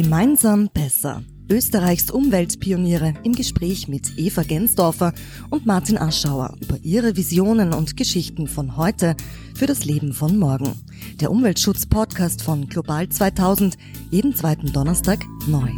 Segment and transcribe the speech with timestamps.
[0.00, 1.24] Gemeinsam besser.
[1.50, 5.12] Österreichs Umweltpioniere im Gespräch mit Eva Gensdorfer
[5.50, 9.16] und Martin Aschauer über ihre Visionen und Geschichten von heute
[9.56, 10.80] für das Leben von morgen.
[11.20, 13.76] Der Umweltschutz-Podcast von Global 2000,
[14.12, 15.68] jeden zweiten Donnerstag neu.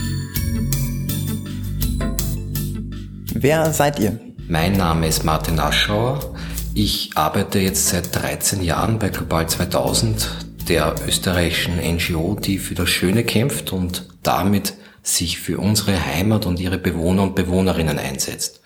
[3.33, 4.21] Wer seid ihr?
[4.49, 6.35] Mein Name ist Martin Aschauer.
[6.75, 10.29] Ich arbeite jetzt seit 13 Jahren bei Global 2000,
[10.69, 16.61] der österreichischen NGO, die für das Schöne kämpft und damit sich für unsere Heimat und
[16.61, 18.61] ihre Bewohner und Bewohnerinnen einsetzt.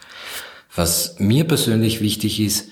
[0.75, 2.69] Was mir persönlich wichtig ist,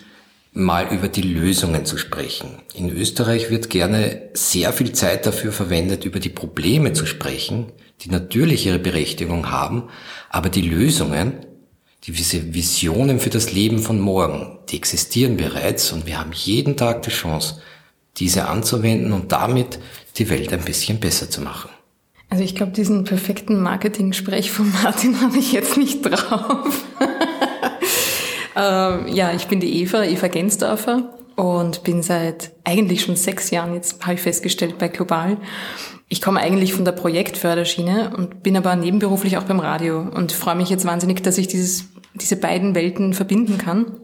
[0.52, 2.58] mal über die Lösungen zu sprechen.
[2.74, 8.10] In Österreich wird gerne sehr viel Zeit dafür verwendet, über die Probleme zu sprechen, die
[8.10, 9.84] natürlich ihre Berechtigung haben,
[10.28, 11.46] aber die Lösungen,
[12.06, 17.02] diese Visionen für das Leben von morgen, die existieren bereits und wir haben jeden Tag
[17.02, 17.62] die Chance,
[18.18, 19.78] diese anzuwenden und damit
[20.18, 21.70] die Welt ein bisschen besser zu machen.
[22.32, 26.82] Also ich glaube, diesen perfekten Marketing-Sprech von Martin habe ich jetzt nicht drauf.
[28.56, 33.74] ähm, ja, ich bin die Eva, Eva Gensdorfer und bin seit eigentlich schon sechs Jahren,
[33.74, 35.36] jetzt habe ich festgestellt, bei Global.
[36.08, 40.56] Ich komme eigentlich von der Projektförderschiene und bin aber nebenberuflich auch beim Radio und freue
[40.56, 44.00] mich jetzt wahnsinnig, dass ich dieses, diese beiden Welten verbinden kann.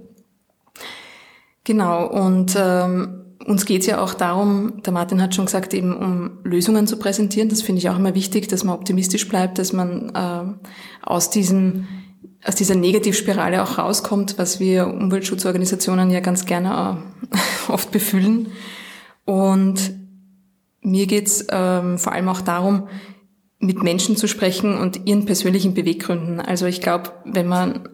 [1.64, 5.96] Genau, und ähm, uns geht es ja auch darum, der Martin hat schon gesagt, eben
[5.96, 7.48] um Lösungen zu präsentieren.
[7.48, 10.68] Das finde ich auch immer wichtig, dass man optimistisch bleibt, dass man äh,
[11.02, 11.88] aus diesem
[12.44, 18.48] aus dieser Negativspirale auch rauskommt, was wir Umweltschutzorganisationen ja ganz gerne äh, oft befüllen.
[19.24, 19.92] Und
[20.82, 22.88] mir geht's ähm, vor allem auch darum,
[23.58, 26.40] mit Menschen zu sprechen und ihren persönlichen Beweggründen.
[26.40, 27.88] Also ich glaube, wenn man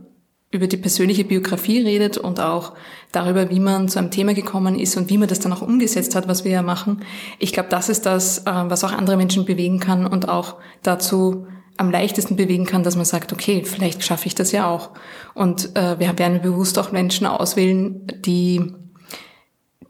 [0.55, 2.73] über die persönliche Biografie redet und auch
[3.13, 6.15] darüber, wie man zu einem Thema gekommen ist und wie man das dann auch umgesetzt
[6.15, 7.03] hat, was wir ja machen.
[7.39, 11.47] Ich glaube, das ist das, äh, was auch andere Menschen bewegen kann und auch dazu
[11.77, 14.91] am leichtesten bewegen kann, dass man sagt, okay, vielleicht schaffe ich das ja auch.
[15.35, 18.73] Und äh, wir werden bewusst auch Menschen auswählen, die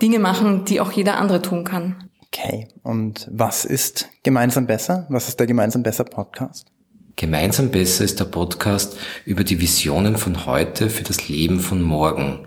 [0.01, 2.09] Dinge machen, die auch jeder andere tun kann.
[2.27, 5.07] Okay, und was ist gemeinsam besser?
[5.09, 6.74] Was ist der gemeinsam besser Podcast?
[7.17, 12.47] Gemeinsam besser ist der Podcast über die Visionen von heute für das Leben von morgen.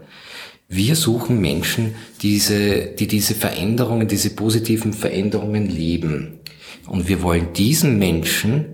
[0.68, 6.40] Wir suchen Menschen, diese, die diese Veränderungen, diese positiven Veränderungen leben.
[6.88, 8.66] Und wir wollen diesen Menschen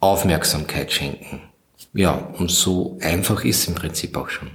[0.00, 1.40] Aufmerksamkeit schenken.
[1.94, 4.50] Ja, und so einfach ist es im Prinzip auch schon.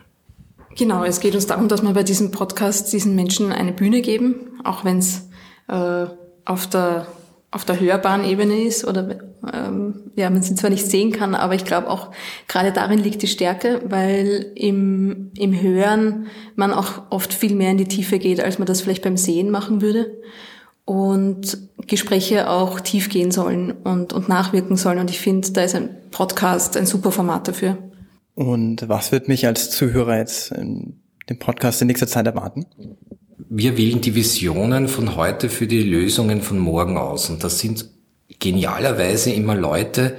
[0.77, 4.59] Genau, es geht uns darum, dass wir bei diesem Podcast diesen Menschen eine Bühne geben,
[4.63, 5.29] auch wenn es
[5.67, 6.05] äh,
[6.45, 7.07] auf der
[7.55, 9.17] auf der hörbaren Ebene ist oder
[9.53, 12.11] ähm, ja, man sie zwar nicht sehen kann, aber ich glaube auch
[12.49, 17.77] gerade darin liegt die Stärke, weil im, im Hören man auch oft viel mehr in
[17.77, 20.11] die Tiefe geht, als man das vielleicht beim Sehen machen würde
[20.83, 21.57] und
[21.87, 25.95] Gespräche auch tief gehen sollen und, und nachwirken sollen und ich finde, da ist ein
[26.11, 27.77] Podcast ein super Format dafür.
[28.33, 30.99] Und was wird mich als Zuhörer jetzt in
[31.29, 32.65] dem Podcast in nächster Zeit erwarten?
[33.57, 37.29] Wir wählen die Visionen von heute für die Lösungen von morgen aus.
[37.29, 37.85] Und das sind
[38.37, 40.17] genialerweise immer Leute,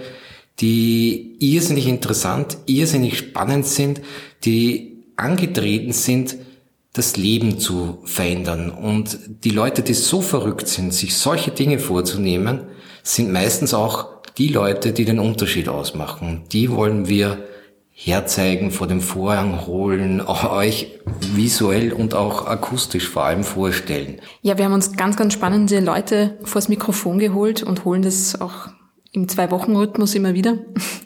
[0.59, 4.01] die irrsinnig interessant, irrsinnig spannend sind,
[4.47, 6.37] die angetreten sind,
[6.95, 8.71] das Leben zu verändern.
[8.71, 12.63] Und die Leute, die so verrückt sind, sich solche Dinge vorzunehmen,
[13.03, 16.45] sind meistens auch die Leute, die den Unterschied ausmachen.
[16.53, 17.45] Die wollen wir
[17.99, 20.93] herzeigen, vor dem Vorhang holen, euch
[21.35, 24.21] visuell und auch akustisch vor allem vorstellen.
[24.43, 28.69] Ja, wir haben uns ganz, ganz spannende Leute vors Mikrofon geholt und holen das auch
[29.13, 30.59] im Zwei-Wochen-Rhythmus immer wieder.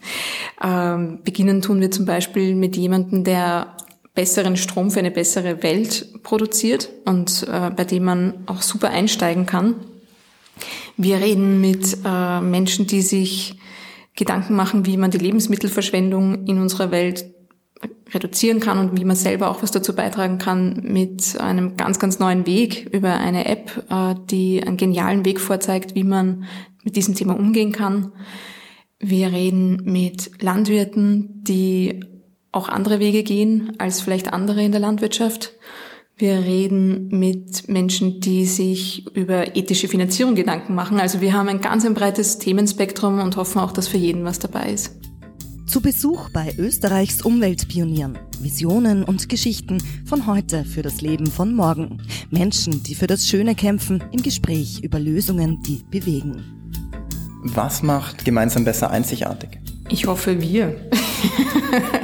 [0.63, 3.77] ähm, beginnen tun wir zum Beispiel mit jemandem, der
[4.13, 9.45] besseren Strom für eine bessere Welt produziert und äh, bei dem man auch super einsteigen
[9.45, 9.75] kann.
[10.97, 13.55] Wir reden mit äh, Menschen, die sich
[14.21, 17.25] Gedanken machen, wie man die Lebensmittelverschwendung in unserer Welt
[18.13, 22.19] reduzieren kann und wie man selber auch was dazu beitragen kann mit einem ganz, ganz
[22.19, 26.43] neuen Weg über eine App, äh, die einen genialen Weg vorzeigt, wie man
[26.83, 28.11] mit diesem Thema umgehen kann.
[28.99, 32.05] Wir reden mit Landwirten, die
[32.51, 35.53] auch andere Wege gehen als vielleicht andere in der Landwirtschaft.
[36.21, 40.99] Wir reden mit Menschen, die sich über ethische Finanzierung Gedanken machen.
[40.99, 44.37] Also wir haben ein ganz ein breites Themenspektrum und hoffen auch, dass für jeden was
[44.37, 44.91] dabei ist.
[45.65, 48.19] Zu Besuch bei Österreichs Umweltpionieren.
[48.39, 52.03] Visionen und Geschichten von heute für das Leben von morgen.
[52.29, 56.43] Menschen, die für das Schöne kämpfen, im Gespräch über Lösungen, die bewegen.
[57.45, 59.57] Was macht gemeinsam besser einzigartig?
[59.89, 60.87] Ich hoffe wir.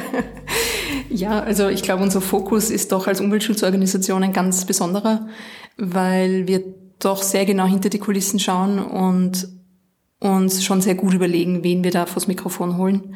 [1.17, 5.27] Ja, also ich glaube, unser Fokus ist doch als Umweltschutzorganisation ein ganz besonderer,
[5.77, 6.63] weil wir
[6.99, 9.47] doch sehr genau hinter die Kulissen schauen und
[10.19, 13.15] uns schon sehr gut überlegen, wen wir da vors Mikrofon holen.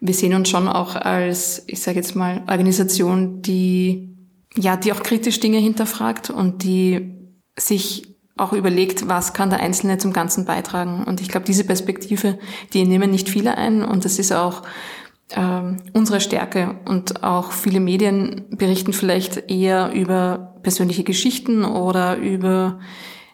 [0.00, 4.14] Wir sehen uns schon auch als, ich sage jetzt mal, Organisation, die
[4.56, 7.14] ja, die auch kritisch Dinge hinterfragt und die
[7.58, 11.04] sich auch überlegt, was kann der Einzelne zum Ganzen beitragen.
[11.04, 12.38] Und ich glaube, diese Perspektive,
[12.72, 14.62] die nehmen nicht viele ein und das ist auch
[15.34, 16.76] ähm, unsere Stärke.
[16.86, 22.78] Und auch viele Medien berichten vielleicht eher über persönliche Geschichten oder über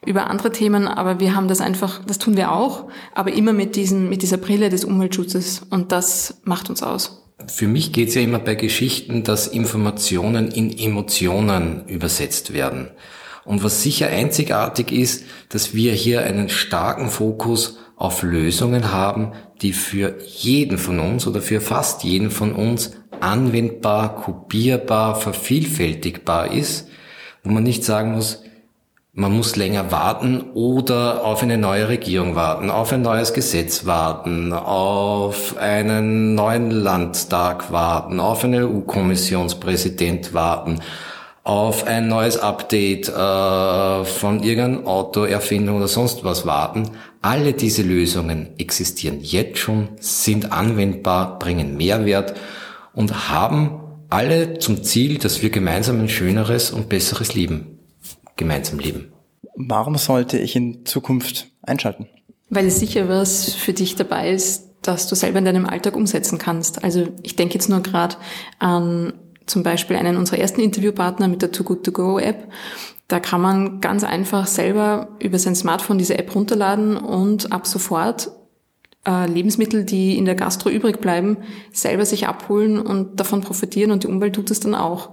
[0.06, 3.76] über andere Themen, aber wir haben das einfach, das tun wir auch, aber immer mit
[3.76, 7.22] diesem, mit dieser Brille des Umweltschutzes und das macht uns aus.
[7.46, 12.90] Für mich geht es ja immer bei Geschichten, dass Informationen in Emotionen übersetzt werden.
[13.44, 19.32] Und was sicher einzigartig ist, dass wir hier einen starken Fokus auf Lösungen haben,
[19.62, 26.88] die für jeden von uns oder für fast jeden von uns anwendbar, kopierbar, vervielfältigbar ist,
[27.42, 28.42] wo man nicht sagen muss,
[29.16, 34.52] man muss länger warten oder auf eine neue Regierung warten, auf ein neues Gesetz warten,
[34.52, 40.80] auf einen neuen Landtag warten, auf einen EU-Kommissionspräsident warten,
[41.44, 46.90] auf ein neues Update äh, von irgendeiner Autoerfindung oder sonst was warten.
[47.24, 52.34] Alle diese Lösungen existieren jetzt schon, sind anwendbar, bringen Mehrwert
[52.92, 53.80] und haben
[54.10, 57.78] alle zum Ziel, dass wir gemeinsam ein schöneres und besseres Leben
[58.36, 59.10] gemeinsam leben.
[59.56, 62.08] Warum sollte ich in Zukunft einschalten?
[62.50, 66.36] Weil es sicher was für dich dabei ist, dass du selber in deinem Alltag umsetzen
[66.36, 66.84] kannst.
[66.84, 68.16] Also ich denke jetzt nur gerade
[68.58, 69.14] an
[69.46, 72.48] zum Beispiel einen unserer ersten Interviewpartner mit der Too Good To Go App.
[73.08, 78.30] Da kann man ganz einfach selber über sein Smartphone diese App runterladen und ab sofort
[79.06, 81.38] äh, Lebensmittel, die in der Gastro übrig bleiben,
[81.72, 85.10] selber sich abholen und davon profitieren und die Umwelt tut es dann auch.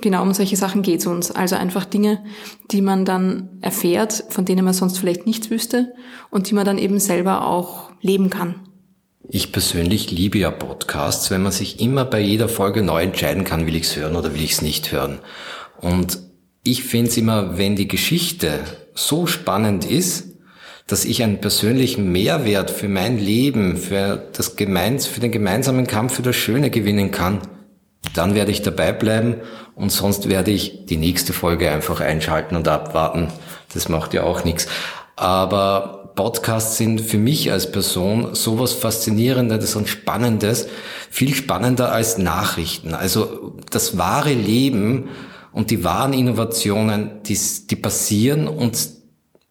[0.00, 1.30] Genau um solche Sachen geht es uns.
[1.30, 2.24] Also einfach Dinge,
[2.70, 5.92] die man dann erfährt, von denen man sonst vielleicht nichts wüsste
[6.30, 8.56] und die man dann eben selber auch leben kann.
[9.30, 13.66] Ich persönlich liebe ja Podcasts, wenn man sich immer bei jeder Folge neu entscheiden kann,
[13.66, 15.18] will ich es hören oder will ich es nicht hören.
[15.80, 16.27] Und
[16.70, 18.60] ich finde es immer, wenn die Geschichte
[18.94, 20.24] so spannend ist,
[20.86, 26.14] dass ich einen persönlichen Mehrwert für mein Leben, für das Gemeins, für den gemeinsamen Kampf
[26.14, 27.40] für das Schöne gewinnen kann,
[28.14, 29.36] dann werde ich dabei bleiben
[29.74, 33.28] und sonst werde ich die nächste Folge einfach einschalten und abwarten.
[33.74, 34.66] Das macht ja auch nichts.
[35.16, 40.68] Aber Podcasts sind für mich als Person sowas Faszinierendes und Spannendes,
[41.10, 42.94] viel spannender als Nachrichten.
[42.94, 45.08] Also das wahre Leben
[45.58, 47.36] und die wahren Innovationen, die,
[47.68, 48.78] die passieren und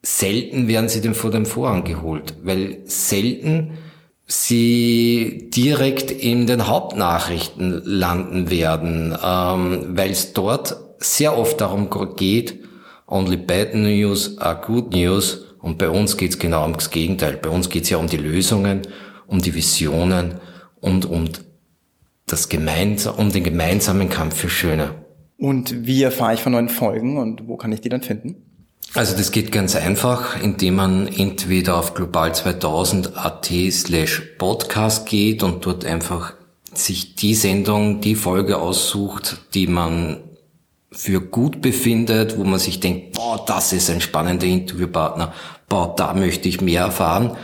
[0.02, 3.72] selten werden sie dem vor dem Vorhang geholt, weil selten
[4.26, 12.58] sie direkt in den Hauptnachrichten landen werden, ähm, weil es dort sehr oft darum geht,
[13.06, 17.36] only bad news are good news und bei uns geht es genau ums Gegenteil.
[17.36, 18.84] Bei uns geht es ja um die Lösungen,
[19.28, 20.40] um die Visionen
[20.80, 21.28] und um
[22.28, 25.07] das gemeinsam, um den gemeinsamen Kampf für Schöne.
[25.38, 28.48] Und wie erfahre ich von neuen Folgen und wo kann ich die dann finden?
[28.94, 35.86] Also das geht ganz einfach, indem man entweder auf global2000.at slash podcast geht und dort
[35.86, 36.34] einfach
[36.74, 40.22] sich die Sendung, die Folge aussucht, die man
[40.92, 45.34] für gut befindet, wo man sich denkt, boah, das ist ein spannender Interviewpartner,
[45.70, 47.36] boah, da möchte ich mehr erfahren.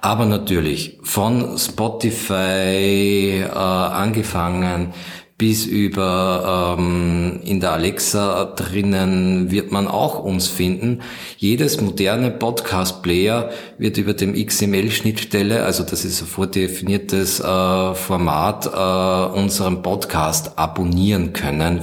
[0.00, 4.92] Aber natürlich von Spotify äh, angefangen
[5.38, 11.02] bis über ähm, in der Alexa drinnen wird man auch uns finden.
[11.36, 19.38] Jedes moderne Podcast-Player wird über dem XML-Schnittstelle, also das ist ein vordefiniertes äh, Format, äh,
[19.38, 21.82] unseren Podcast abonnieren können.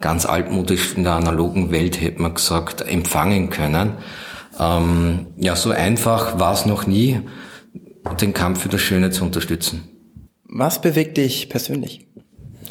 [0.00, 3.92] Ganz altmodisch in der analogen Welt hätte man gesagt, empfangen können.
[4.58, 7.20] Ähm, ja, so einfach war es noch nie,
[8.22, 9.86] den Kampf für das Schöne zu unterstützen.
[10.44, 12.08] Was bewegt dich persönlich?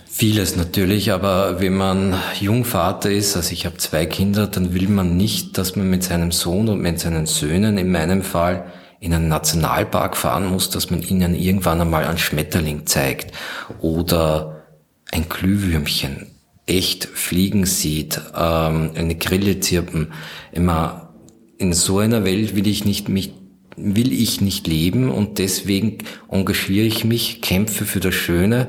[0.06, 5.16] Vieles natürlich, aber wenn man Jungvater ist, also ich habe zwei Kinder, dann will man
[5.16, 8.66] nicht, dass man mit seinem Sohn und mit seinen Söhnen in meinem Fall
[9.00, 13.34] in einen Nationalpark fahren muss, dass man ihnen irgendwann einmal einen Schmetterling zeigt
[13.80, 14.64] oder
[15.12, 16.28] ein Glühwürmchen
[16.66, 20.12] echt fliegen sieht, ähm, eine Grille zirpen.
[20.52, 21.14] Immer
[21.58, 23.34] in so einer Welt will ich nicht mich
[23.82, 28.68] will ich nicht leben und deswegen engagiere ich mich, kämpfe für das Schöne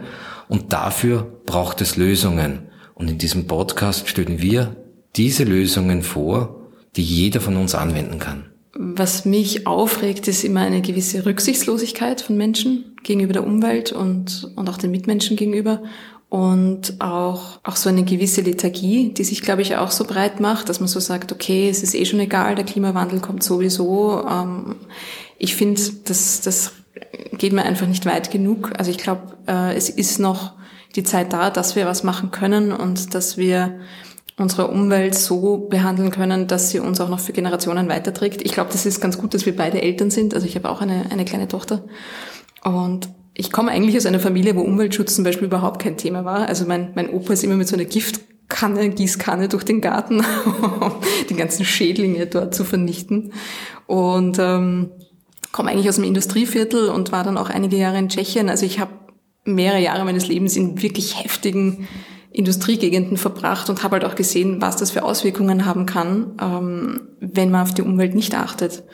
[0.50, 2.68] und dafür braucht es Lösungen.
[2.94, 4.76] Und in diesem Podcast stellen wir
[5.16, 6.66] diese Lösungen vor,
[6.96, 8.46] die jeder von uns anwenden kann.
[8.74, 14.68] Was mich aufregt, ist immer eine gewisse Rücksichtslosigkeit von Menschen gegenüber der Umwelt und, und
[14.68, 15.82] auch den Mitmenschen gegenüber.
[16.28, 20.68] Und auch, auch so eine gewisse Lethargie, die sich, glaube ich, auch so breit macht,
[20.68, 24.24] dass man so sagt, okay, es ist eh schon egal, der Klimawandel kommt sowieso.
[24.28, 24.76] Ähm,
[25.38, 26.72] ich finde, das, das
[27.38, 28.72] geht mir einfach nicht weit genug.
[28.78, 30.52] Also ich glaube, äh, es ist noch
[30.96, 33.80] die Zeit da, dass wir was machen können und dass wir
[34.36, 38.42] unsere Umwelt so behandeln können, dass sie uns auch noch für Generationen weiterträgt.
[38.42, 40.34] Ich glaube, das ist ganz gut, dass wir beide Eltern sind.
[40.34, 41.84] Also ich habe auch eine, eine kleine Tochter.
[42.64, 46.48] Und ich komme eigentlich aus einer Familie, wo Umweltschutz zum Beispiel überhaupt kein Thema war.
[46.48, 50.20] Also mein, mein Opa ist immer mit so einer Giftkanne, Gießkanne durch den Garten,
[50.80, 50.92] um
[51.28, 53.32] die ganzen Schädlinge dort zu vernichten.
[53.86, 54.90] Und ähm,
[55.52, 58.48] komme eigentlich aus dem Industrieviertel und war dann auch einige Jahre in Tschechien.
[58.48, 58.92] Also ich habe
[59.44, 61.88] mehrere Jahre meines Lebens in wirklich heftigen
[62.32, 67.50] Industriegegenden verbracht und habe halt auch gesehen, was das für Auswirkungen haben kann, ähm, wenn
[67.50, 68.84] man auf die Umwelt nicht achtet.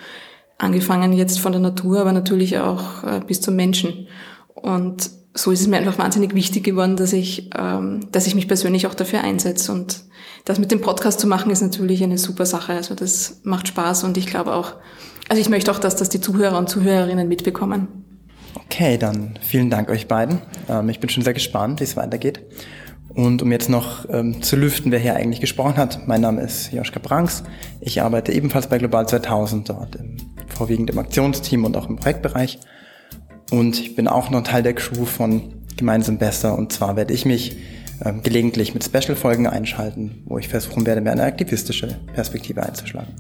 [0.59, 4.07] Angefangen jetzt von der Natur, aber natürlich auch äh, bis zum Menschen.
[4.55, 8.49] Und so ist es mir einfach wahnsinnig wichtig geworden, dass ich, ähm, dass ich mich
[8.49, 9.71] persönlich auch dafür einsetze.
[9.71, 10.05] Und
[10.47, 12.73] das mit dem Podcast zu machen, ist natürlich eine super Sache.
[12.73, 14.77] Also das macht Spaß und ich glaube auch,
[15.29, 17.89] also ich möchte auch, dass das die Zuhörer und Zuhörerinnen mitbekommen.
[18.55, 20.41] Okay, dann vielen Dank euch beiden.
[20.69, 22.41] Ähm, ich bin schon sehr gespannt, wie es weitergeht.
[23.15, 26.73] Und um jetzt noch ähm, zu lüften, wer hier eigentlich gesprochen hat, mein Name ist
[26.73, 27.45] Joschka Branks.
[27.81, 30.17] Ich arbeite ebenfalls bei Global 2000, dort im,
[30.49, 32.59] vorwiegend im Aktionsteam und auch im Projektbereich.
[33.51, 36.59] Und ich bin auch noch Teil der Crew von Gemeinsam Besser.
[36.59, 37.57] Und zwar werde ich mich
[38.05, 43.15] ähm, gelegentlich mit Special-Folgen einschalten, wo ich versuchen werde, mehr eine aktivistische Perspektive einzuschlagen.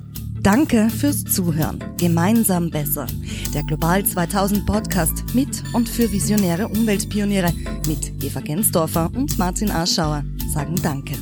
[0.46, 1.82] Danke fürs Zuhören.
[1.96, 3.08] Gemeinsam besser.
[3.52, 7.52] Der Global 2000 Podcast mit und für visionäre Umweltpioniere
[7.88, 10.22] mit Eva Gensdorfer und Martin Aschauer
[10.54, 11.16] sagen Danke.